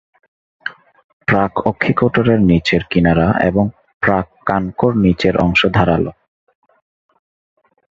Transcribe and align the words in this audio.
প্রাক-অক্ষিকোটরের 1.27 2.39
নিচের 2.41 2.81
কিনারা 2.89 3.27
এবং 3.41 3.65
প্রাক-কানকোর 4.03 4.93
নিচের 4.97 5.35
অংশ 5.37 5.61
ধারালো। 5.73 6.11